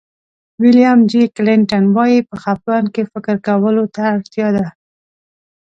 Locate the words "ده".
4.55-4.65